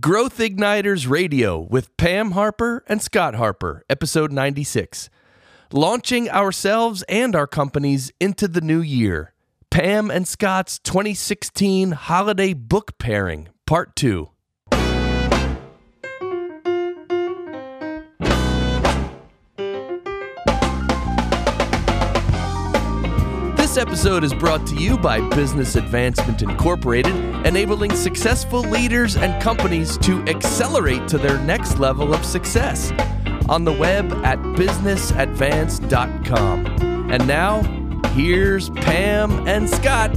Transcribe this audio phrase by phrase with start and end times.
[0.00, 5.08] Growth Igniters Radio with Pam Harper and Scott Harper, episode 96.
[5.72, 9.34] Launching ourselves and our companies into the new year.
[9.70, 14.30] Pam and Scott's 2016 Holiday Book Pairing, Part 2.
[23.86, 27.14] Episode is brought to you by Business Advancement Incorporated,
[27.46, 32.92] enabling successful leaders and companies to accelerate to their next level of success.
[33.50, 36.66] On the web at businessadvance.com.
[37.10, 37.62] And now,
[38.14, 40.16] here's Pam and Scott.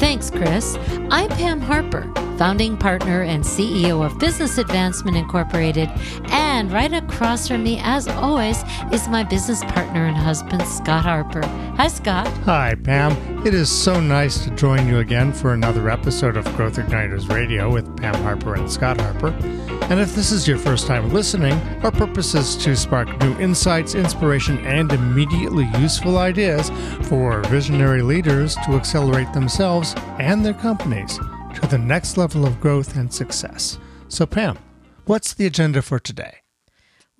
[0.00, 0.78] Thanks, Chris.
[1.10, 5.90] I'm Pam Harper, founding partner and CEO of Business Advancement Incorporated.
[6.30, 11.44] And right across from me, as always, is my business partner and husband, Scott Harper.
[11.76, 12.28] Hi, Scott.
[12.44, 13.12] Hi, Pam.
[13.46, 17.70] It is so nice to join you again for another episode of Growth Igniters Radio
[17.70, 19.32] with Pam Harper and Scott Harper.
[19.90, 23.96] And if this is your first time listening, our purpose is to spark new insights,
[23.96, 26.70] inspiration, and immediately useful ideas
[27.08, 31.18] for visionary leaders to accelerate themselves and their companies
[31.54, 33.78] to the next level of growth and success.
[34.06, 34.58] So, Pam,
[35.06, 36.39] what's the agenda for today?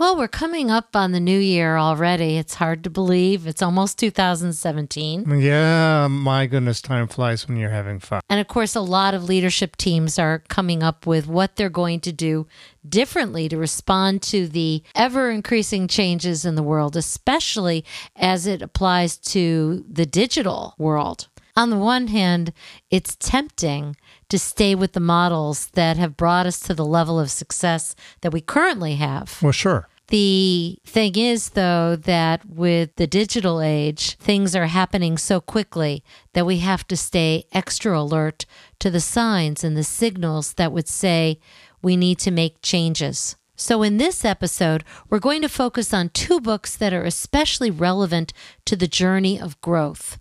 [0.01, 2.39] Well, we're coming up on the new year already.
[2.39, 3.47] It's hard to believe.
[3.47, 5.39] It's almost 2017.
[5.39, 8.23] Yeah, my goodness, time flies when you're having fun.
[8.31, 12.01] And of course, a lot of leadership teams are coming up with what they're going
[12.01, 12.47] to do
[12.89, 17.85] differently to respond to the ever increasing changes in the world, especially
[18.17, 21.29] as it applies to the digital world.
[21.57, 22.55] On the one hand,
[22.91, 23.97] it's tempting
[24.31, 28.33] to stay with the models that have brought us to the level of success that
[28.33, 29.39] we currently have.
[29.43, 29.89] Well, sure.
[30.09, 36.45] The thing is, though, that with the digital age, things are happening so quickly that
[36.45, 38.45] we have to stay extra alert
[38.81, 41.39] to the signs and the signals that would say
[41.81, 43.37] we need to make changes.
[43.55, 48.33] So, in this episode, we're going to focus on two books that are especially relevant
[48.65, 50.19] to the journey of growth.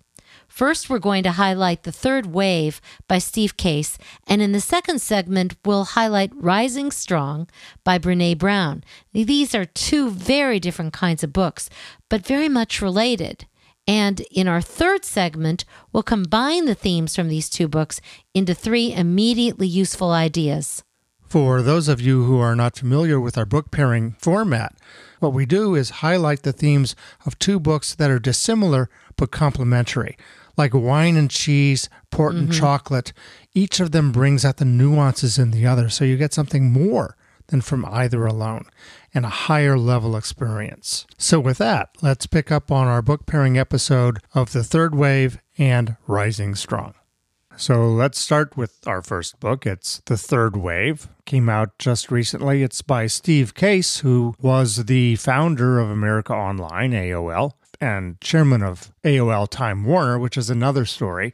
[0.60, 5.00] First, we're going to highlight The Third Wave by Steve Case, and in the second
[5.00, 7.48] segment, we'll highlight Rising Strong
[7.82, 8.84] by Brene Brown.
[9.14, 11.70] These are two very different kinds of books,
[12.10, 13.46] but very much related.
[13.86, 18.02] And in our third segment, we'll combine the themes from these two books
[18.34, 20.84] into three immediately useful ideas.
[21.26, 24.74] For those of you who are not familiar with our book pairing format,
[25.20, 26.94] what we do is highlight the themes
[27.24, 30.18] of two books that are dissimilar but complementary
[30.56, 32.58] like wine and cheese, port and mm-hmm.
[32.58, 33.12] chocolate.
[33.54, 37.16] Each of them brings out the nuances in the other, so you get something more
[37.48, 38.64] than from either alone
[39.12, 41.06] and a higher level experience.
[41.18, 45.38] So, with that, let's pick up on our book pairing episode of The Third Wave
[45.58, 46.94] and Rising Strong.
[47.60, 49.66] So let's start with our first book.
[49.66, 51.08] It's The Third Wave.
[51.26, 52.62] Came out just recently.
[52.62, 58.92] It's by Steve Case, who was the founder of America Online, AOL, and chairman of
[59.04, 61.32] AOL Time Warner, which is another story.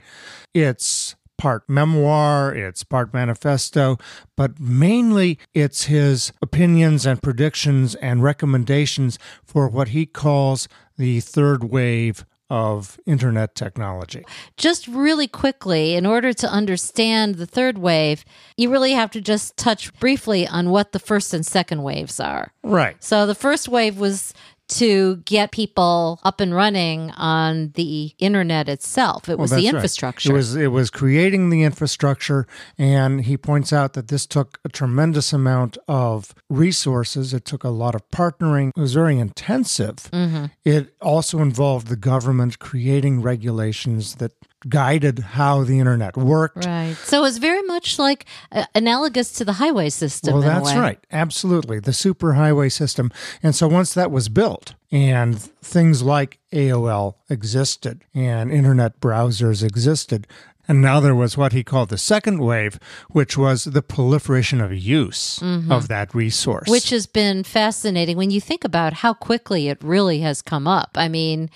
[0.55, 3.99] It's part memoir, it's part manifesto,
[4.37, 11.65] but mainly it's his opinions and predictions and recommendations for what he calls the third
[11.65, 14.25] wave of internet technology.
[14.57, 18.25] Just really quickly, in order to understand the third wave,
[18.57, 22.53] you really have to just touch briefly on what the first and second waves are.
[22.63, 23.03] Right.
[23.03, 24.33] So the first wave was
[24.69, 29.29] to get people up and running on the internet itself.
[29.29, 29.79] It was Well, the that's right.
[29.79, 30.31] infrastructure.
[30.31, 32.47] It was it was creating the infrastructure,
[32.77, 37.33] and he points out that this took a tremendous amount of resources.
[37.33, 38.71] It took a lot of partnering.
[38.77, 40.11] It was very intensive.
[40.13, 40.47] Mm-hmm.
[40.65, 44.33] It also involved the government creating regulations that
[44.69, 46.65] guided how the internet worked.
[46.65, 46.95] Right.
[47.05, 50.35] So it was very much like uh, analogous to the highway system.
[50.35, 50.99] Well, in a that's right.
[51.11, 51.81] Absolutely.
[51.81, 53.11] The superhighway system.
[53.43, 60.27] And so once that was built and things like AOL existed and internet browsers existed,
[60.69, 62.79] and now there was what he called the second wave,
[63.11, 65.41] which was the proliferation of use
[65.71, 66.65] of that resource.
[66.65, 66.73] Mm-hmm.
[66.73, 70.91] Which has been fascinating when you think about how quickly it really has come up.
[70.97, 71.51] I mean,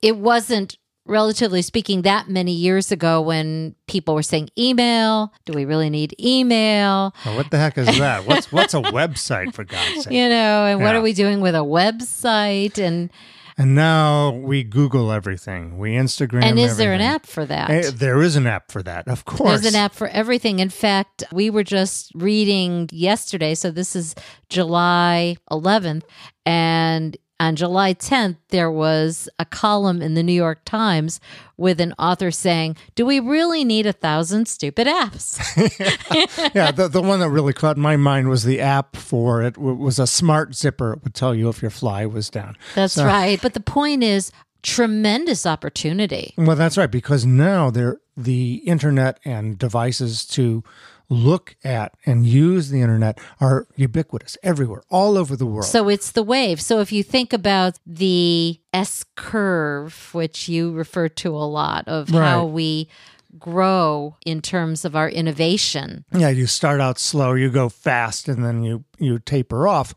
[0.00, 5.64] it wasn't relatively speaking that many years ago when people were saying email do we
[5.64, 8.24] really need email Now, what the heck is that?
[8.26, 10.12] What's what's a website for God's sake?
[10.12, 13.10] you know and what are we doing with a website and
[13.58, 15.76] And now we Google everything.
[15.76, 16.44] We Instagram.
[16.44, 19.24] and is there an app for that Eh, There is an app for that, of
[19.26, 19.60] course.
[19.62, 20.58] There's an app for everything.
[20.58, 24.14] In fact, we were just reading yesterday, so this is
[24.48, 26.02] July 11th,
[26.46, 31.18] and on July 10th, there was a column in the New York Times
[31.56, 35.40] with an author saying, Do we really need a thousand stupid apps?
[36.54, 39.98] yeah, the, the one that really caught my mind was the app for it was
[39.98, 40.92] a smart zipper.
[40.92, 42.56] It would tell you if your fly was down.
[42.76, 43.42] That's right.
[43.42, 44.30] But the point is,
[44.62, 46.34] tremendous opportunity.
[46.38, 50.62] Well, that's right, because now there the internet and devices to
[51.12, 55.66] look at and use the internet are ubiquitous everywhere, all over the world.
[55.66, 56.60] So it's the wave.
[56.60, 62.08] So if you think about the S curve, which you refer to a lot of
[62.08, 62.88] how we
[63.38, 66.04] grow in terms of our innovation.
[66.12, 69.94] yeah, you start out slow, you go fast, and then you you taper off.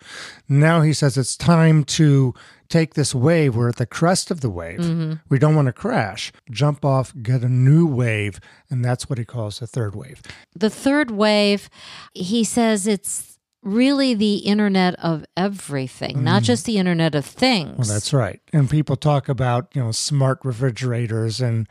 [0.47, 2.33] Now he says it's time to
[2.69, 3.55] take this wave.
[3.55, 4.79] We're at the crest of the wave.
[4.79, 5.13] Mm-hmm.
[5.29, 6.31] We don't want to crash.
[6.51, 8.39] Jump off, get a new wave,
[8.69, 10.21] and that's what he calls the third wave.
[10.55, 11.69] The third wave,
[12.13, 17.71] he says it's really the internet of everything, not just the internet of things.
[17.71, 17.77] Mm.
[17.79, 18.39] Well, that's right.
[18.53, 21.67] And people talk about you know smart refrigerators and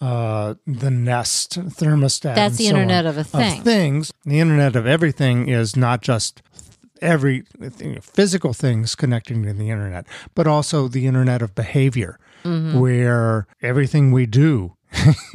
[0.00, 2.34] uh, the Nest thermostat.
[2.34, 3.10] That's the so Internet on.
[3.10, 3.62] of a thing.
[3.62, 4.12] things.
[4.24, 6.42] The Internet of everything is not just
[7.00, 7.44] every
[8.00, 12.78] physical things connecting to the internet, but also the Internet of behavior, Mm-hmm.
[12.78, 14.76] where everything we do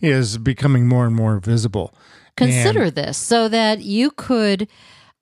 [0.00, 1.94] is becoming more and more visible.
[2.36, 4.66] Consider this so that you could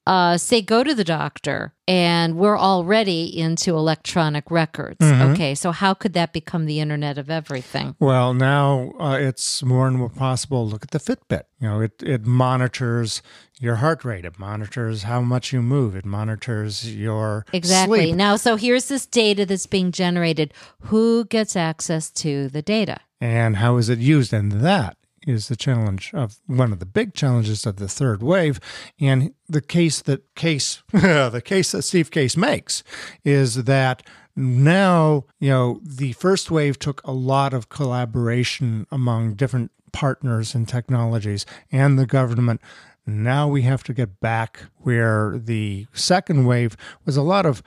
[0.07, 4.99] uh, say, go to the doctor, and we're already into electronic records.
[5.01, 5.33] Mm-hmm.
[5.33, 7.95] Okay, so how could that become the internet of everything?
[8.01, 10.67] Well, now uh, it's more and more possible.
[10.67, 11.45] Look at the Fitbit.
[11.61, 13.23] You know, it it monitors
[13.61, 14.25] your heart rate.
[14.25, 15.95] It monitors how much you move.
[15.95, 18.07] It monitors your Exactly.
[18.07, 18.17] sleep.
[18.17, 20.53] Now, so here's this data that's being generated.
[20.81, 22.99] Who gets access to the data?
[23.23, 24.33] and how is it used.
[24.33, 24.97] And that
[25.27, 28.61] is the challenge of one of the big challenges of the third wave.
[29.01, 32.83] And the case that case the case that Steve Case makes
[33.25, 34.03] is that
[34.35, 40.69] now you know the first wave took a lot of collaboration among different partners and
[40.69, 42.61] technologies and the government.
[43.05, 47.63] Now we have to get back where the second wave was a lot of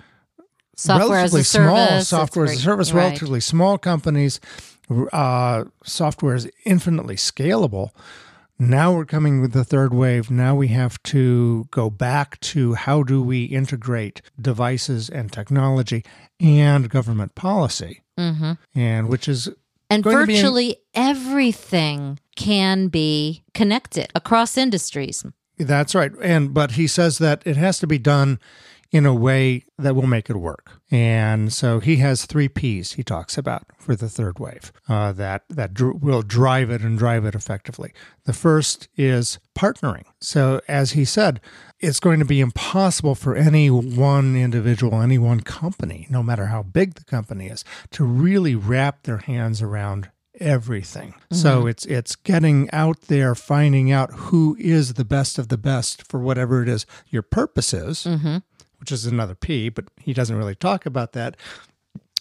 [0.78, 2.08] Software as relatively a small service.
[2.10, 3.04] software as a service, right.
[3.04, 4.42] relatively small companies.
[4.90, 7.90] Uh, software is infinitely scalable.
[8.58, 10.32] Now we're coming with the third wave.
[10.32, 16.06] Now we have to go back to how do we integrate devices and technology
[16.40, 18.54] and government policy, mm-hmm.
[18.74, 19.50] and which is
[19.90, 25.26] And going to be in- virtually everything can be connected across industries.
[25.58, 26.12] That's right.
[26.22, 28.40] And but he says that it has to be done
[28.92, 30.80] in a way that will make it work.
[30.90, 35.44] And so he has three P's he talks about for the third wave uh, that
[35.50, 37.94] that dr- will drive it and drive it effectively.
[38.26, 40.06] The first is partnering.
[40.22, 41.42] So as he said,
[41.80, 46.64] it's going to be impossible for any one individual, any one company, no matter how
[46.64, 50.10] big the company is, to really wrap their hands around
[50.40, 51.12] everything.
[51.12, 51.36] Mm-hmm.
[51.36, 56.04] So it's it's getting out there, finding out who is the best of the best
[56.10, 58.38] for whatever it is your purpose is, mm-hmm.
[58.80, 61.38] which is another P, but he doesn't really talk about that.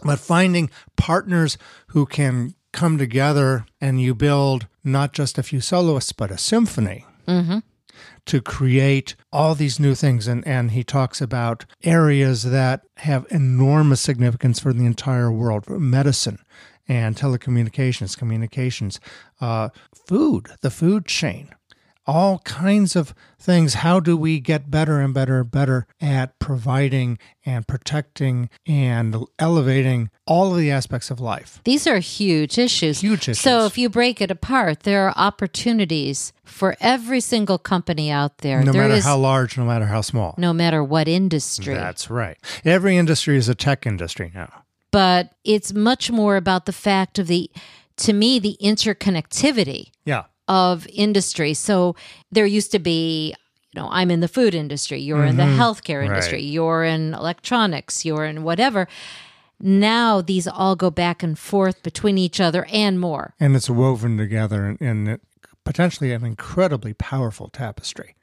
[0.03, 1.57] But finding partners
[1.89, 7.07] who can come together and you build not just a few soloists, but a symphony
[7.27, 7.59] mm-hmm.
[8.27, 10.27] to create all these new things.
[10.27, 16.39] And, and he talks about areas that have enormous significance for the entire world medicine
[16.89, 19.01] and telecommunications, communications,
[19.41, 19.69] uh,
[20.07, 21.49] food, the food chain,
[22.07, 23.75] all kinds of things.
[23.75, 30.11] How do we get better and better and better at providing and protecting and elevating
[30.27, 31.61] all of the aspects of life?
[31.65, 33.01] These are huge issues.
[33.01, 33.41] Huge issues.
[33.41, 38.63] So if you break it apart, there are opportunities for every single company out there.
[38.63, 40.35] No There matter is- how large, no matter how small.
[40.37, 41.73] no matter what industry.
[41.73, 42.37] That's right.
[42.67, 44.64] Every industry is a tech industry now.
[44.95, 47.51] But it's much more about the fact of the
[47.97, 50.25] to me the interconnectivity Yeah.
[50.47, 51.97] of industry so
[52.31, 53.35] there used to be
[53.73, 55.61] you know i'm in the food industry you're in the mm-hmm.
[55.61, 56.55] healthcare industry Right.
[56.55, 58.87] you're in electronics you're in whatever
[59.61, 64.17] now these all go back and forth between each other and more and it's woven
[64.17, 65.21] together in, in
[65.65, 68.15] potentially an incredibly powerful tapestry.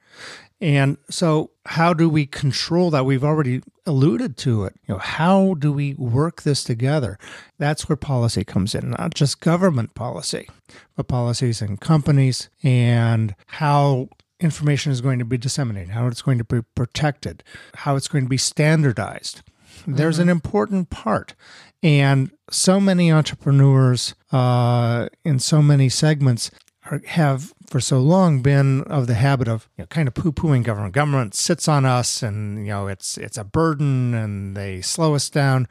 [0.61, 3.05] And so, how do we control that?
[3.05, 4.75] We've already alluded to it.
[4.87, 7.17] You know, how do we work this together?
[7.57, 10.47] That's where policy comes in, not just government policy,
[10.95, 16.37] but policies in companies and how information is going to be disseminated, how it's going
[16.37, 17.43] to be protected,
[17.75, 19.41] how it's going to be standardized.
[19.87, 21.33] There's an important part.
[21.81, 26.51] And so many entrepreneurs uh, in so many segments
[26.91, 30.63] are, have for so long been of the habit of you know, kind of poo-pooing
[30.63, 30.93] government.
[30.93, 35.29] Government sits on us, and you know it's it's a burden, and they slow us
[35.29, 35.67] down.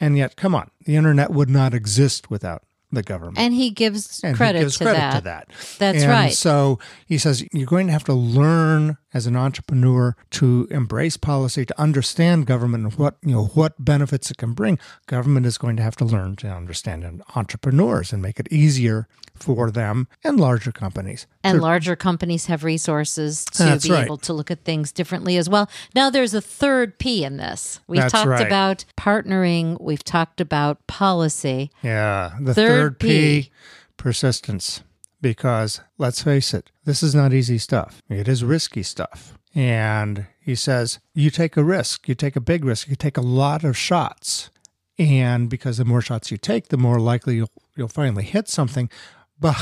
[0.00, 3.38] And yet, come on, the internet would not exist without the government.
[3.38, 5.14] And he gives And he credit, gives to, credit that.
[5.16, 5.48] to that.
[5.78, 6.32] That's and right.
[6.32, 11.64] So he says you're going to have to learn as an entrepreneur to embrace policy,
[11.64, 14.78] to understand government and what you know what benefits it can bring.
[15.06, 19.70] Government is going to have to learn to understand entrepreneurs and make it easier for
[19.70, 21.26] them and larger companies.
[21.42, 24.04] And to- larger companies have resources to be right.
[24.04, 25.68] able to look at things differently as well.
[25.94, 27.80] Now, there's a third P in this.
[27.86, 28.46] We've That's talked right.
[28.46, 31.70] about partnering, we've talked about policy.
[31.82, 33.50] yeah, the Third third, P, P.
[33.96, 34.82] persistence.
[35.24, 38.02] Because let's face it, this is not easy stuff.
[38.10, 39.38] It is risky stuff.
[39.54, 43.22] And he says, you take a risk, you take a big risk, you take a
[43.22, 44.50] lot of shots.
[44.98, 48.90] And because the more shots you take, the more likely you'll, you'll finally hit something.
[49.40, 49.54] But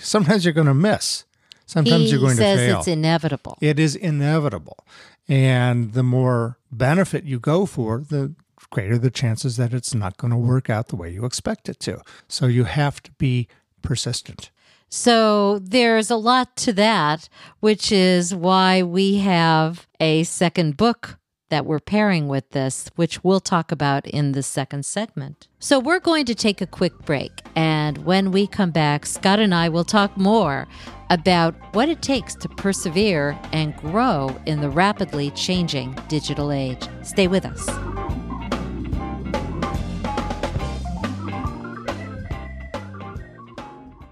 [0.00, 1.24] sometimes you're going to miss.
[1.64, 2.50] Sometimes he you're going to miss.
[2.50, 2.78] He says fail.
[2.80, 3.56] it's inevitable.
[3.60, 4.84] it is inevitable.
[5.28, 8.34] And the more benefit you go for, the
[8.70, 11.80] greater the chances that it's not going to work out the way you expect it
[11.80, 12.02] to.
[12.28, 13.48] So you have to be
[13.80, 14.50] persistent.
[14.88, 17.28] So there's a lot to that,
[17.60, 21.18] which is why we have a second book
[21.50, 25.48] that we're pairing with this, which we'll talk about in the second segment.
[25.58, 27.32] So we're going to take a quick break.
[27.56, 30.68] And when we come back, Scott and I will talk more
[31.10, 36.86] about what it takes to persevere and grow in the rapidly changing digital age.
[37.02, 37.66] Stay with us.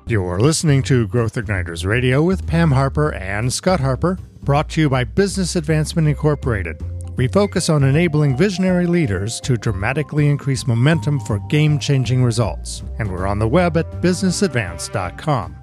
[0.08, 4.88] You're listening to Growth Igniters Radio with Pam Harper and Scott Harper, brought to you
[4.88, 6.80] by Business Advancement Incorporated.
[7.16, 12.84] We focus on enabling visionary leaders to dramatically increase momentum for game changing results.
[13.00, 15.56] And we're on the web at businessadvance.com.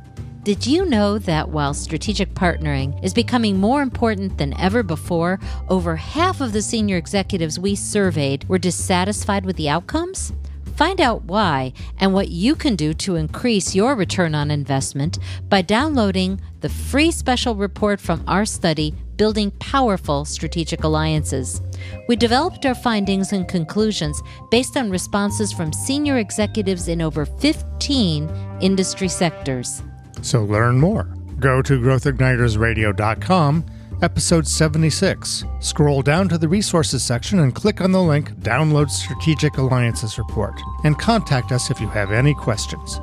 [0.44, 5.96] Did you know that while strategic partnering is becoming more important than ever before, over
[5.96, 10.34] half of the senior executives we surveyed were dissatisfied with the outcomes?
[10.76, 15.62] Find out why and what you can do to increase your return on investment by
[15.62, 21.62] downloading the free special report from our study, Building Powerful Strategic Alliances.
[22.08, 28.30] We developed our findings and conclusions based on responses from senior executives in over 15
[28.60, 29.84] industry sectors.
[30.22, 31.04] So learn more.
[31.40, 33.66] Go to growthignitersradio.com,
[34.04, 35.46] episode 76.
[35.60, 40.54] Scroll down to the resources section and click on the link Download Strategic Alliances Report
[40.84, 43.00] and contact us if you have any questions.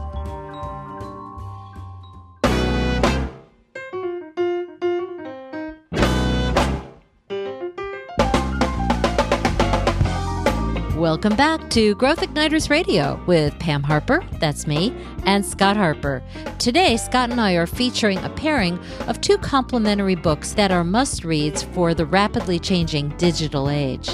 [11.21, 14.97] Welcome back to Growth Igniters Radio with Pam Harper, that's me,
[15.27, 16.23] and Scott Harper.
[16.59, 21.27] Today, Scott and I are featuring a pairing of two complementary books that are must
[21.27, 24.09] reads for the rapidly changing digital age.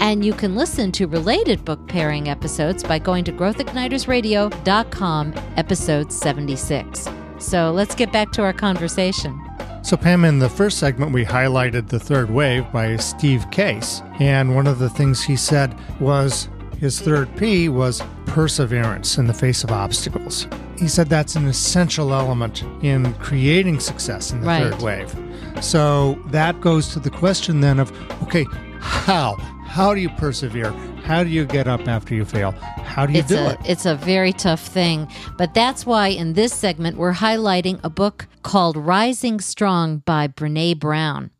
[0.00, 7.08] And you can listen to related book pairing episodes by going to growthignitersradio.com, episode 76.
[7.38, 9.49] So let's get back to our conversation.
[9.82, 14.02] So, Pam, in the first segment, we highlighted The Third Wave by Steve Case.
[14.20, 19.34] And one of the things he said was his third P was perseverance in the
[19.34, 20.46] face of obstacles.
[20.78, 24.62] He said that's an essential element in creating success in the Right.
[24.70, 25.14] third wave.
[25.62, 27.90] So, that goes to the question then of
[28.22, 28.46] okay,
[28.80, 29.34] how?
[29.66, 30.72] How do you persevere?
[31.02, 32.52] How do you get up after you fail?
[32.52, 33.58] How do you it's do a it?
[33.64, 38.26] it's a very tough thing but that's why in this segment we're highlighting a book
[38.42, 41.30] called rising strong by brene brown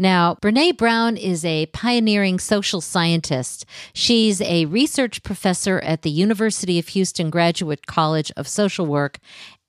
[0.00, 3.66] now, Brene Brown is a pioneering social scientist.
[3.92, 9.18] She's a research professor at the University of Houston Graduate College of Social Work,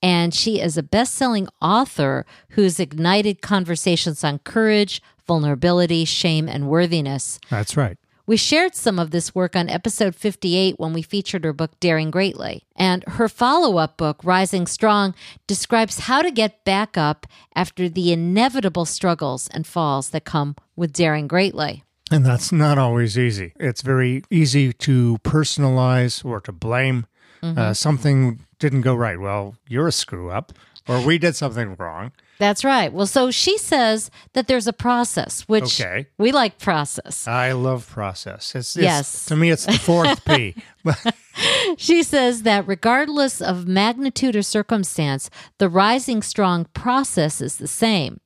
[0.00, 6.68] and she is a best selling author who's ignited conversations on courage, vulnerability, shame, and
[6.68, 7.40] worthiness.
[7.50, 7.98] That's right.
[8.30, 12.12] We shared some of this work on episode 58 when we featured her book, Daring
[12.12, 12.64] Greatly.
[12.76, 15.16] And her follow up book, Rising Strong,
[15.48, 20.92] describes how to get back up after the inevitable struggles and falls that come with
[20.92, 21.82] daring greatly.
[22.12, 23.52] And that's not always easy.
[23.58, 27.06] It's very easy to personalize or to blame.
[27.42, 29.18] Uh, something didn't go right.
[29.18, 30.52] Well, you're a screw up,
[30.86, 32.12] or we did something wrong.
[32.40, 32.90] That's right.
[32.92, 36.06] Well, so she says that there's a process, which Okay.
[36.18, 37.28] we like process.
[37.28, 38.54] I love process.
[38.56, 39.26] It's, it's- Yes.
[39.26, 40.56] To me, it's the fourth P.
[41.78, 48.20] She says that regardless of magnitude or circumstance, the rising strong process is the same.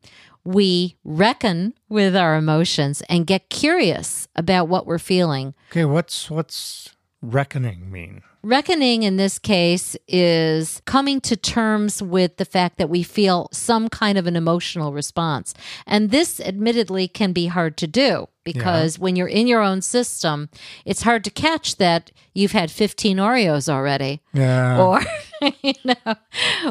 [0.44, 5.54] We reckon with our emotions and get curious about what we're feeling.
[5.70, 6.90] okay, what's what's
[7.30, 8.22] reckoning mean?
[8.42, 13.88] Reckoning in this case is coming to terms with the fact that we feel some
[13.88, 15.54] kind of an emotional response.
[15.86, 20.50] And this admittedly can be hard to do because when you're in your own system,
[20.84, 24.20] it's hard to catch that you've had 15 Oreos already.
[24.34, 24.78] Yeah.
[24.78, 25.00] Or,
[25.62, 26.14] you know,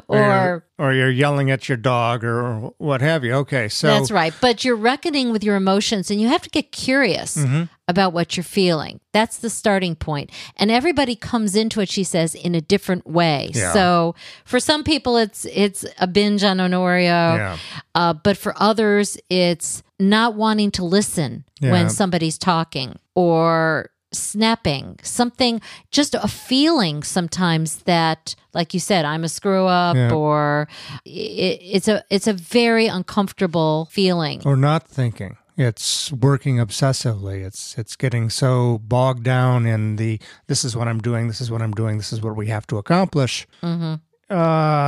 [0.08, 3.34] or you're, or you're yelling at your dog or what have you.
[3.34, 4.34] Okay, so That's right.
[4.42, 7.64] But you're reckoning with your emotions and you have to get curious Mm-hmm.
[7.88, 9.00] about what you're feeling.
[9.12, 10.32] That's the starting point.
[10.58, 13.52] And everybody comes into it, she says, in a different way.
[13.54, 13.74] Yeah.
[13.74, 14.16] So
[14.46, 17.04] for some people it's it's a binge on an Oreo.
[17.38, 17.58] Yeah.
[17.96, 21.72] Uh, but for others it's not wanting to listen Yeah.
[21.72, 25.60] when somebody's talking or snapping something
[25.92, 30.14] just a feeling sometimes that like you said i'm a screw up Yeah.
[30.14, 30.68] or
[31.06, 35.38] it, it's a it's a very uncomfortable feeling or not thinking.
[35.56, 37.46] It's working obsessively.
[37.46, 41.52] It's it's getting so bogged down in the this is what I'm doing, this is
[41.52, 43.46] what I'm doing, this is what we have to accomplish.
[43.62, 43.98] Uh,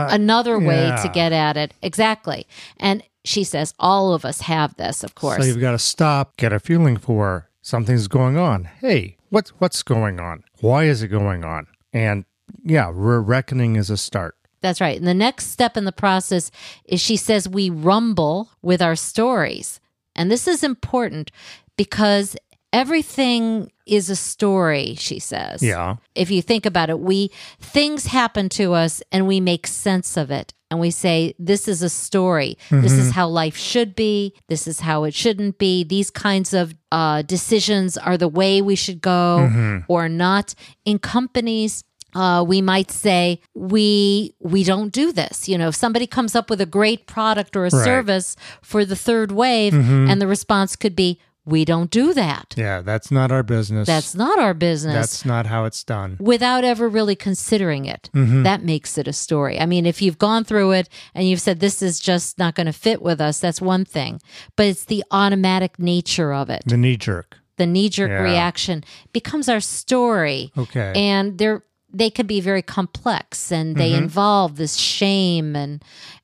[0.09, 0.95] another way yeah.
[0.95, 5.37] to get at it exactly and she says all of us have this of course
[5.37, 8.63] so you've got to stop, get a feeling for something's going on.
[8.79, 10.43] Hey, what's what's going on?
[10.61, 11.67] Why is it going on?
[11.93, 12.25] And
[12.63, 14.35] yeah, re- reckoning is a start.
[14.61, 14.97] That's right.
[14.97, 16.49] And the next step in the process
[16.85, 19.79] is she says we rumble with our stories.
[20.15, 21.29] And this is important
[21.77, 22.35] because
[22.73, 25.61] everything is a story, she says.
[25.61, 25.97] Yeah.
[26.15, 30.31] If you think about it, we things happen to us and we make sense of
[30.31, 30.53] it.
[30.71, 32.57] And we say, this is a story.
[32.71, 34.33] This is how life should be.
[34.47, 35.83] This is how it shouldn't be.
[35.83, 40.55] These kinds of uh, decisions are the way we should go or not.
[40.83, 41.83] In companies,
[42.15, 45.47] uh, we might say we we don't do this.
[45.49, 47.83] You know, if somebody comes up with a great product or a Right.
[47.83, 52.53] service for the third wave, and the response could be, "We don't do that.
[52.57, 53.87] Yeah, that's not our business.
[53.87, 56.17] That's not our business." that's not how it's done.
[56.19, 58.09] without ever really considering it.
[58.13, 58.43] Mm-hmm.
[58.43, 59.59] That makes it a story.
[59.59, 62.67] I mean, if you've gone through it and you've said this is just not going
[62.67, 64.21] to fit with us, that's one thing.
[64.55, 66.63] But it's the automatic nature of it.
[66.65, 67.37] The knee jerk.
[67.57, 68.21] The knee jerk Yeah.
[68.21, 68.83] reaction
[69.13, 70.51] becomes our story.
[70.57, 70.93] Okay.
[70.95, 74.03] And they're they can be very complex and they mm-hmm.
[74.03, 75.81] involve this shame and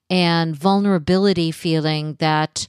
[0.10, 2.68] and vulnerability feeling that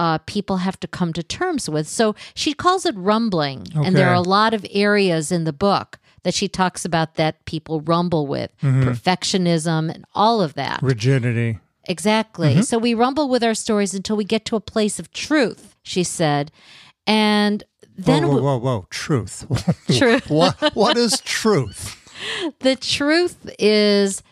[0.00, 1.86] uh, people have to come to terms with.
[1.86, 5.98] So she calls it rumbling, and there are a lot of areas in the book
[6.22, 10.80] that she talks about that people rumble with perfectionism and all of that.
[10.82, 11.58] Rigidity.
[11.84, 12.62] Exactly.
[12.62, 16.02] So we rumble with our stories until we get to a place of truth, she
[16.02, 16.50] said.
[17.06, 17.62] And
[17.94, 18.86] then whoa, whoa, whoa, whoa.
[18.88, 19.44] Truth.
[19.98, 20.30] Truth.
[20.30, 21.96] what, what is truth?
[22.60, 24.22] the truth is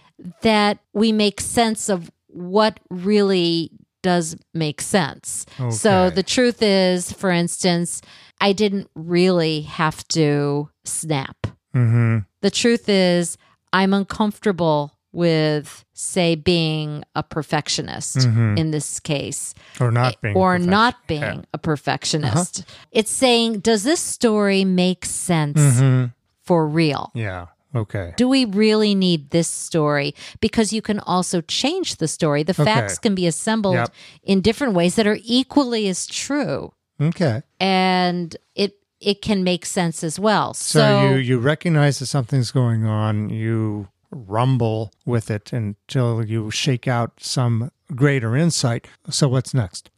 [0.40, 3.70] that we make sense of what really
[4.02, 5.44] does make sense.
[5.70, 8.00] So the truth is, for instance,
[8.40, 11.36] I didn't really have to snap.
[11.74, 12.18] Mm-hmm.
[12.40, 13.36] The truth is,
[13.72, 20.36] I'm uncomfortable with, say, being a perfectionist in this case, Or not being.
[20.36, 21.40] a or not being Yeah.
[21.52, 22.64] a perfectionist.
[22.92, 26.12] It's saying, does this story make sense Mhm.
[26.44, 27.10] for real?
[27.14, 27.46] Yeah.
[27.74, 28.14] Okay.
[28.16, 30.14] Do we really need this story?
[30.40, 32.42] Because you can also change the story.
[32.42, 33.94] The facts can be assembled Yep.
[34.22, 37.42] in different ways that are equally as true, Okay.
[37.60, 40.54] and it it can make sense as well.
[40.54, 43.28] So, So, you you recognize that something's going on.
[43.30, 48.86] You rumble with it until you shake out some greater insight.
[49.10, 49.90] So what's next?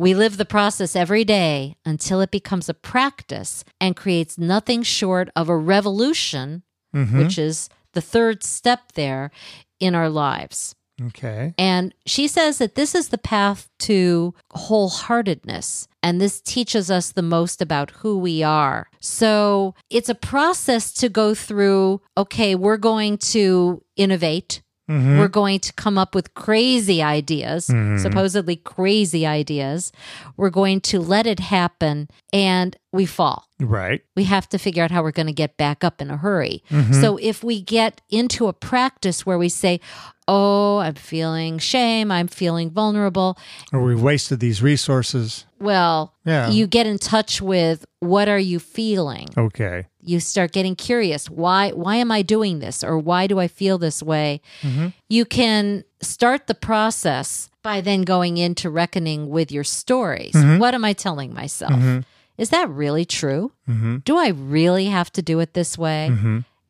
[0.00, 5.28] we live the process every day until it becomes a practice and creates nothing short
[5.36, 6.62] of a revolution,
[6.94, 7.18] Mm-hmm.
[7.18, 9.30] which is the third step there
[9.78, 10.74] in our lives.
[11.06, 11.54] Okay.
[11.56, 15.86] And she says that this is the path to wholeheartedness.
[16.02, 18.88] And this teaches us the most about who we are.
[19.00, 24.62] So it's a process to go through okay, we're going to innovate.
[24.90, 25.18] Mm-hmm.
[25.20, 27.98] We're going to come up with crazy ideas, mm-hmm.
[27.98, 29.92] supposedly crazy ideas.
[30.36, 34.02] We're going to let it happen and we fall Right.
[34.16, 36.64] we have to figure out how we're going to get back up in a hurry.
[36.70, 36.94] Mm-hmm.
[37.00, 39.78] So if we get into a practice where we say,
[40.26, 43.36] Oh, I'm feeling shame, I'm feeling vulnerable,
[43.72, 45.46] Or we wasted these resources.
[45.60, 46.50] well, Yeah.
[46.50, 49.28] you get in touch with what are you feeling?
[49.36, 49.86] Okay.
[50.10, 51.30] You start getting curious.
[51.30, 54.40] Why why am I doing this or why do I feel this way?
[54.62, 54.88] Mm-hmm.
[55.08, 60.34] You can start the process by then going into reckoning with your stories.
[60.34, 60.58] Mm-hmm.
[60.58, 61.72] What am I telling myself?
[61.72, 62.00] Mm-hmm.
[62.38, 63.52] Is that really true?
[64.04, 66.08] Do I really have to do it this way?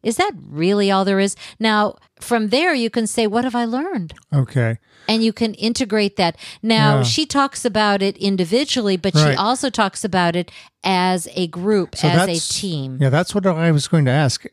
[0.03, 1.37] Is that really all there is?
[1.59, 4.15] Now, from there, you can say, What have I learned?
[4.33, 4.79] Okay.
[5.09, 6.37] And you can integrate that.
[6.63, 7.03] Now, Yeah.
[7.03, 10.51] she talks about it individually, but she also talks about it
[10.85, 12.99] as a group, So as a team.
[13.01, 14.45] Yeah, that's what I was going to ask.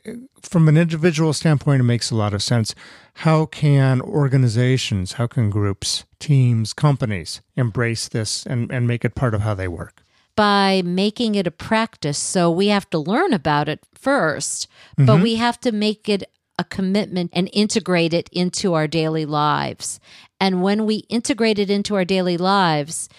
[0.41, 2.73] From an individual standpoint, it makes a lot of sense.
[3.15, 9.33] How can organizations, how can groups, teams, companies embrace this and, and make it part
[9.35, 10.01] of how they work?
[10.37, 12.17] By making it a practice.
[12.17, 15.23] So we have to learn about it 1st but mm-hmm.
[15.23, 16.23] we have to make it
[16.57, 19.99] a commitment and integrate it into our daily lives.
[20.39, 23.09] And when we integrate it into our daily lives,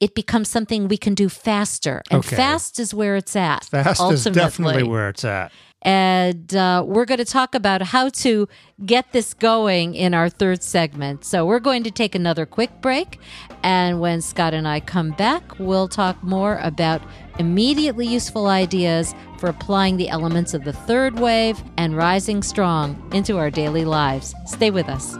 [0.00, 2.02] it becomes something we can do faster.
[2.10, 2.36] And Okay.
[2.36, 3.64] fast is where it's at.
[3.64, 5.52] Fast is definitely where it's at.
[5.82, 8.48] And uh, we're going to talk about how to
[8.84, 11.24] get this going in our third segment.
[11.24, 13.18] So we're going to take another quick break.
[13.62, 17.02] And when Scott and I come back, we'll talk more about
[17.38, 23.38] immediately useful ideas for applying the elements of the third wave and rising strong into
[23.38, 24.34] our daily lives.
[24.46, 25.16] Stay with us.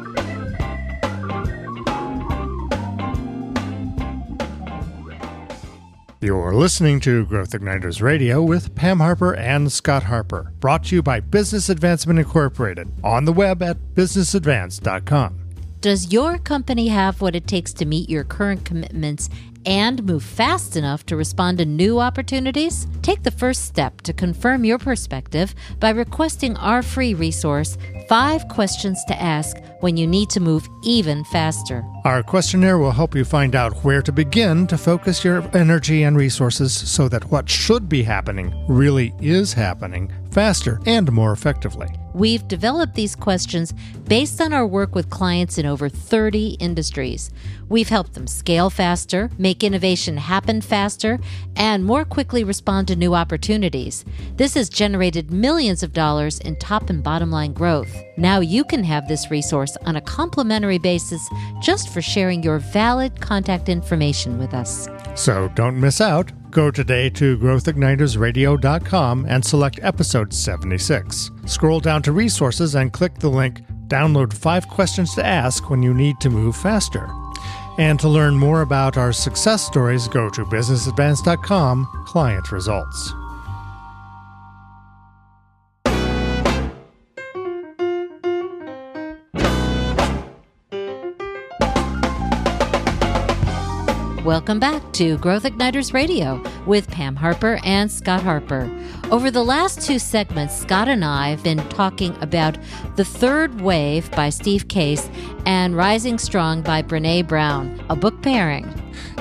[6.22, 11.02] You're listening to Growth Igniters Radio with Pam Harper and Scott Harper, brought to you
[11.02, 15.39] by Business Advancement Incorporated on the web at businessadvance.com.
[15.80, 19.30] Does your company have what it takes to meet your current commitments
[19.64, 22.86] and move fast enough to respond to new opportunities?
[23.00, 27.78] Take the first step to confirm your perspective by requesting our free resource,
[28.10, 31.82] Five Questions to Ask When You Need to Move Even Faster.
[32.04, 36.14] Our questionnaire will help you find out where to begin to focus your energy and
[36.14, 41.88] resources so that what should be happening really is happening faster and more effectively.
[42.14, 43.72] We've developed these questions
[44.04, 47.30] based on our work with clients in over 30 industries.
[47.68, 51.20] We've helped them scale faster, make innovation happen faster,
[51.56, 54.04] and more quickly respond to new opportunities.
[54.36, 57.94] This has generated millions of dollars in top and bottom line growth.
[58.16, 61.26] Now you can have this resource on a complimentary basis
[61.62, 64.88] just for sharing your valid contact information with us.
[65.14, 66.32] So don't miss out.
[66.50, 71.30] Go today to growthignitersradio.com and select episode 76.
[71.46, 75.92] Scroll down to resources and click the link Download 5 Questions to Ask when you
[75.92, 77.08] need to move faster.
[77.78, 83.14] And to learn more about our success stories, go to businessadvance.com client results.
[94.30, 98.70] Welcome back to Growth Igniters Radio with Pam Harper and Scott Harper.
[99.10, 102.56] Over the last two segments, Scott and I have been talking about
[102.94, 105.10] The Third Wave by Steve Case
[105.46, 108.72] and Rising Strong by Brene Brown, a book pairing.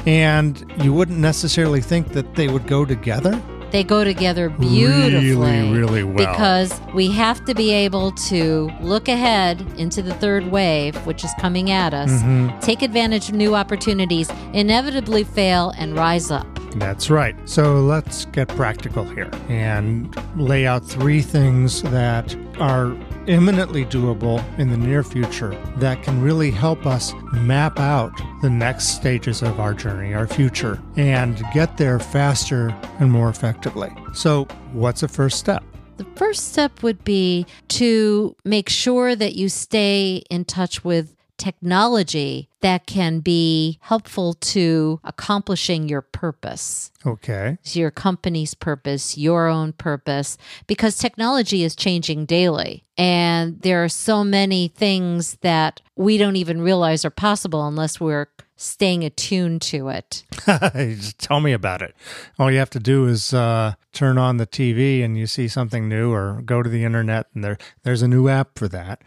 [0.06, 3.42] And you wouldn't necessarily think that they would go together.
[3.72, 5.36] They go together beautifully.
[5.36, 6.32] Really, really well.
[6.32, 11.32] Because we have to be able to look ahead into the third wave, which is
[11.40, 12.60] coming at us, Mm-hmm.
[12.60, 16.48] take advantage of new opportunities, inevitably fail, and rise up.
[16.76, 17.36] That's right.
[17.50, 22.96] So let's get practical here and lay out three things that are
[23.30, 28.12] imminently doable in the near future that can really help us map out
[28.42, 33.92] the next stages of our journey, our future, and get there faster and more effectively.
[34.14, 35.64] So, what's the first step?
[35.98, 42.50] The first step would be to make sure that you stay in touch with technology
[42.62, 46.92] that can be helpful to accomplishing your purpose.
[47.06, 47.58] Okay.
[47.74, 52.84] your company's purpose, your own purpose, because technology is changing daily.
[52.98, 58.28] And there are so many things that we don't even realize are possible unless we're
[58.58, 60.26] staying attuned to it.
[60.76, 61.96] Just tell me about it.
[62.38, 65.88] All you have to do is uh, turn on the TV and you see something
[65.88, 69.02] new, or go to the internet and there there's a new app for that.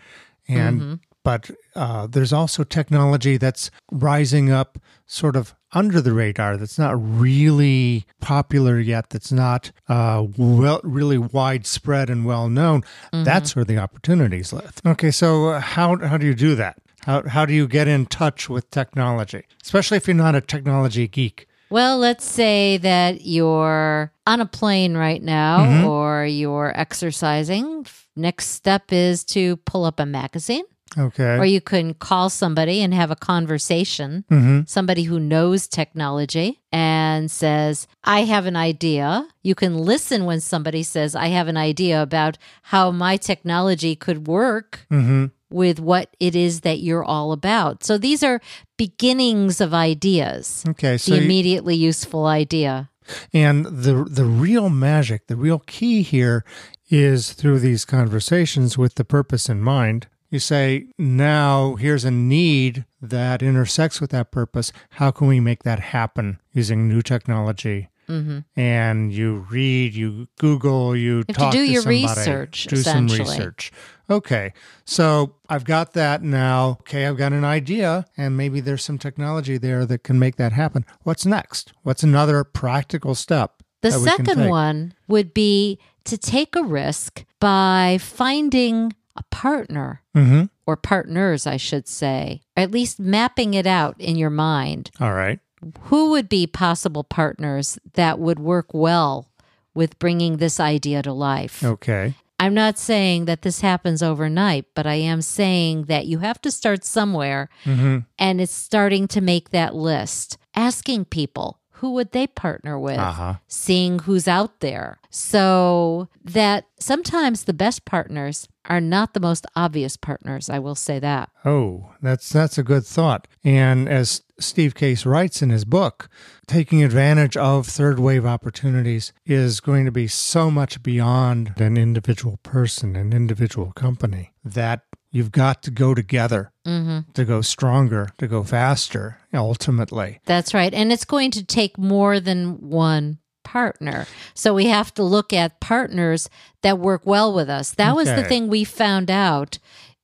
[0.48, 6.56] And but uh, there's also technology that's rising up, sort of under the radar.
[6.56, 9.10] That's not really popular yet.
[9.10, 12.82] That's not uh, well, really widespread and well known.
[13.12, 14.80] That's where the opportunities live.
[14.84, 16.78] Okay, so uh, how how do you do that?
[17.02, 21.08] How how do you get in touch with technology, especially if you're not a technology
[21.08, 21.48] geek?
[21.70, 27.86] Well, let's say that you're on a plane right now or you're exercising.
[28.14, 30.64] Next step is to pull up a magazine.
[30.98, 31.36] Okay.
[31.38, 34.60] Or you can call somebody and have a conversation, mm-hmm.
[34.66, 39.26] somebody who knows technology and says, I have an idea.
[39.42, 44.26] You can listen when somebody says, I have an idea about how my technology could
[44.26, 45.26] work mm-hmm.
[45.50, 47.84] with what it is that you're all about.
[47.84, 48.40] So these are
[48.76, 50.98] beginnings of ideas, okay.
[50.98, 52.90] So the you- immediately useful idea.
[53.32, 56.44] and the the real magic, the real key here
[56.88, 60.06] is through these conversations with the purpose in mind.
[60.32, 64.72] You say, now here's a need that intersects with that purpose.
[64.92, 67.90] How can we make that happen using new technology?
[68.08, 68.38] Mm-hmm.
[68.58, 73.08] And you read, you Google, you, have to talk do your somebody, research, do some
[73.08, 73.72] research.
[74.08, 74.54] Okay,
[74.86, 76.78] so I've got that now.
[76.80, 80.52] Okay, I've got an idea, and maybe there's some technology there that can make that
[80.52, 80.86] happen.
[81.02, 81.74] What's next?
[81.82, 83.62] What's another practical step?
[83.82, 89.22] The that we can second one would be to take a risk by finding a
[89.30, 90.48] partner Mhm.
[90.66, 94.90] or partners, I should say, or at least mapping it out in your mind.
[95.00, 95.38] All right.
[95.84, 99.28] Who would be possible partners that would work well
[99.74, 101.62] with bringing this idea to life?
[101.62, 102.14] Okay.
[102.40, 106.50] I'm not saying that this happens overnight, but I am saying that you have to
[106.50, 110.38] start somewhere hmm and it's starting to make that list.
[110.54, 113.34] Asking people who would they partner with, Uh-huh.
[113.48, 114.98] seeing who's out there.
[115.10, 120.48] So that sometimes the best partners are not the most obvious partners.
[120.48, 121.30] I will say that.
[121.44, 123.26] Oh, that's that's a good thought.
[123.42, 126.08] And as Steve Case writes in his book,
[126.46, 132.38] taking advantage of third wave opportunities is going to be so much beyond an individual
[132.44, 138.42] person, an individual company that you've got to go together to go stronger, to go
[138.42, 140.20] faster, ultimately.
[140.24, 140.72] That's right.
[140.72, 144.06] And it's going to take more than one partner.
[144.34, 146.30] So we have to look at partners
[146.62, 147.72] that work well with us.
[147.72, 149.58] That was the thing we found out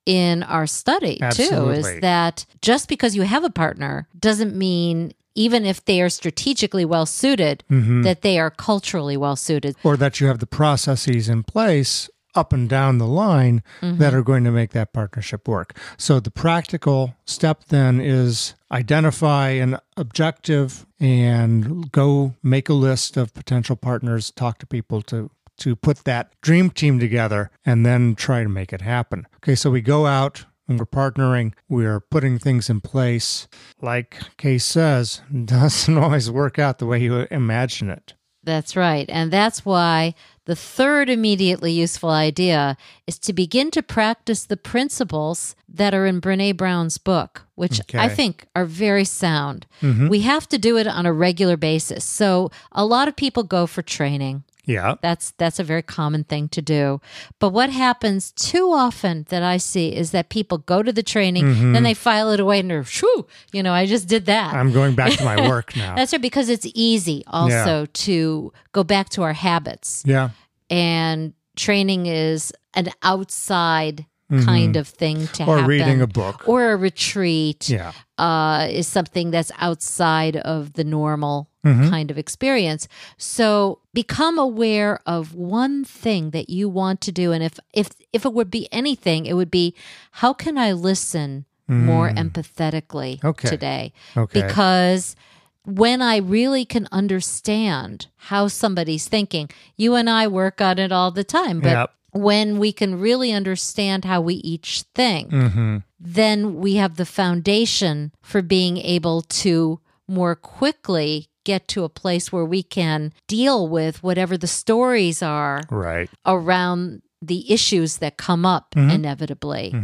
[0.05, 5.65] in our study too is that just because you have a partner doesn't mean even
[5.67, 8.03] if they are strategically well suited Mm-hmm.
[8.03, 9.77] that they are culturally well suited.
[9.85, 14.17] Or that you have the processes in place up and down the line that mm-hmm.
[14.17, 15.77] are going to make that partnership work.
[15.97, 23.35] So the practical step then is identify an objective and go make a list of
[23.35, 28.45] potential partners, talk to people to to put that dream team together and then try
[28.45, 29.27] to make it happen.
[29.39, 33.49] Okay, so we go out and we're partnering, we're putting things in place.
[33.81, 38.15] Like Case says, doesn't always work out the way you imagine it.
[38.45, 39.07] That's right.
[39.11, 40.15] And that's why
[40.49, 46.23] the third immediately useful idea is to begin to practice the principles that are in
[46.23, 49.67] Brene Brown's book, which I think are very sound.
[49.83, 50.09] Mm-hmm.
[50.09, 52.03] We have to do it on a regular basis.
[52.03, 54.43] So a lot of people go for training.
[54.69, 54.97] Yeah.
[55.01, 57.01] That's that's a very common thing to do.
[57.39, 61.47] But what happens too often that I see is that people go to the training,
[61.47, 61.83] then mm-hmm.
[61.83, 64.53] they file it away and they're shoo, you know, I just did that.
[64.53, 65.95] I'm going back to my work now.
[65.95, 70.03] That's right, because it's easy also to go back to our habits.
[70.07, 70.31] yeah.
[70.69, 74.05] And training is an outside
[74.45, 75.51] kind of thing to Mm-hmm.
[75.51, 76.47] Or reading a book.
[76.47, 77.93] Or a retreat Yeah.
[78.19, 81.91] uh, is something that's outside of the normal Mm-hmm.
[81.91, 82.89] kind of experience.
[83.19, 88.25] So become aware of one thing that you want to do, and if if if
[88.25, 89.75] it would be anything, it would be
[90.13, 93.25] how can I listen more empathetically Mm.
[93.25, 93.49] Okay.
[93.51, 93.93] today?
[94.17, 94.41] Okay.
[94.41, 95.17] Because
[95.65, 101.11] when I really can understand how somebody's thinking, you and I work on it all
[101.11, 101.91] the time, but Yep.
[102.13, 105.79] When we can really understand how we each think, Mm-hmm.
[106.01, 112.31] then we have the foundation for being able to more quickly get to a place
[112.33, 116.11] where we can deal with whatever the stories are Right.
[116.27, 118.91] around the issues that come up Mm-hmm.
[118.91, 119.75] inevitably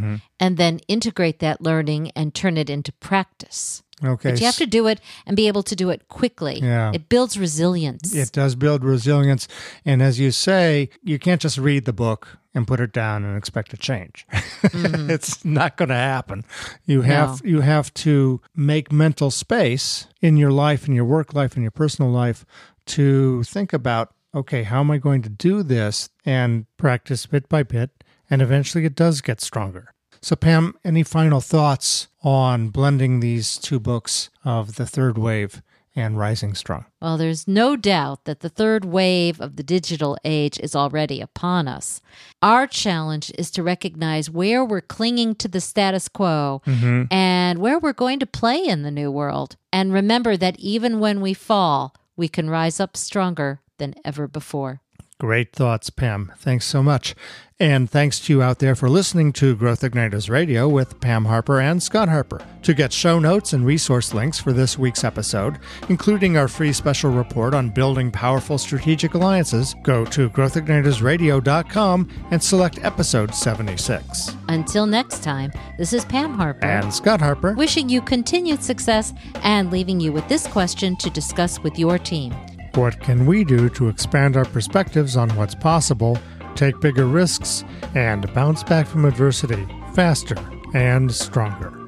[0.41, 3.83] and then integrate that learning and turn it into practice.
[4.03, 4.31] Okay.
[4.31, 6.61] But you have to do it and be able to do it quickly.
[6.61, 6.91] Yeah.
[6.93, 8.15] It builds resilience.
[8.15, 9.47] It does build resilience.
[9.85, 13.37] And as you say, you can't just read the book and put it down and
[13.37, 14.27] expect to change.
[14.65, 15.11] Mm-hmm.
[15.11, 16.43] it's not going to happen.
[16.87, 21.55] You have you have to make mental space in your life, in your work life,
[21.57, 22.47] in your personal life
[22.87, 27.63] to think about, okay, how am I going to do this and practice bit by
[27.63, 29.93] bit and eventually it does get stronger.
[30.25, 35.61] So Pam, any final thoughts on blending these two books of The Third Wave
[35.95, 36.87] and Rising Strong?
[37.03, 41.69] Well, there's no doubt that the third wave of the digital age is already upon
[41.69, 42.01] us.
[42.41, 47.13] Our challenge is to recognize where we're clinging to the status quo mm-hmm.
[47.13, 49.57] and where we're going to play in the new world.
[49.75, 54.81] And remember that even when we fall, we can rise up stronger than ever before.
[55.21, 56.33] Great thoughts, Pam.
[56.39, 57.15] Thanks so much.
[57.61, 61.61] And thanks to you out there for listening to Growth Igniters Radio with Pam Harper
[61.61, 62.45] and Scott Harper.
[62.65, 67.13] To get show notes and resource links for this week's episode, including our free special
[67.13, 74.37] report on building powerful strategic alliances, go to growthignitersradio.com and select episode 76.
[74.49, 76.67] Until next time, this is Pam Harper.
[76.67, 79.13] And Scott Harper, Wishing you continued success
[79.45, 82.35] and leaving you with this question to discuss with your team.
[82.77, 86.19] What can we do to expand our perspectives on what's possible
[86.55, 90.37] take bigger risks, and bounce back from adversity faster
[90.75, 91.81] and stronger.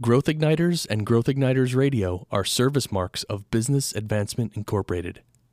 [0.00, 5.22] Growth Igniters and Growth Igniters Radio are service marks of Business Advancement Incorporated.